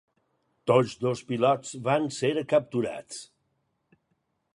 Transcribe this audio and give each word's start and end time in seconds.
Tots 0.69 0.95
dos 1.01 1.19
pilots 1.31 1.73
van 1.87 2.07
ser 2.15 2.31
capturats. 2.55 3.21